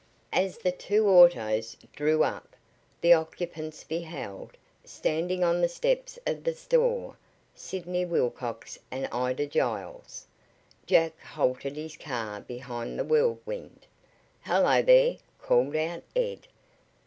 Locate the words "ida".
9.11-9.45